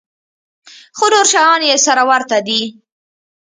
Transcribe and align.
خو 0.97 1.05
نور 1.13 1.25
شيان 1.31 1.59
يې 1.69 1.75
سره 1.85 2.03
ورته 2.09 2.37
دي. 2.47 2.61